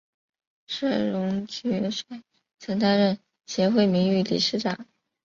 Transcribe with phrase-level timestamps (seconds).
[0.65, 2.23] 聂荣臻元帅
[2.57, 4.87] 曾担任协会名誉理事长。